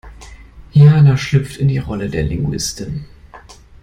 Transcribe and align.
Jana 0.73 1.15
schlüpft 1.15 1.57
in 1.57 1.67
die 1.67 1.77
Rolle 1.77 2.09
der 2.09 2.23
Linguistin. 2.23 3.05